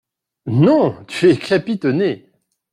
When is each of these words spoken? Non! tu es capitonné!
Non! 0.47 0.95
tu 1.07 1.29
es 1.29 1.37
capitonné! 1.37 2.27